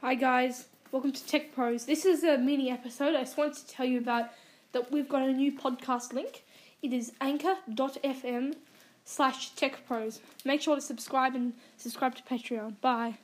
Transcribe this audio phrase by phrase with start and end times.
[0.00, 1.84] Hi guys, welcome to Tech Pros.
[1.84, 3.16] This is a mini episode.
[3.16, 4.30] I just wanted to tell you about
[4.70, 6.44] that we've got a new podcast link.
[6.82, 8.54] It is anchor.fm
[9.04, 10.20] slash tech pros.
[10.44, 12.80] Make sure to subscribe and subscribe to Patreon.
[12.80, 13.18] Bye.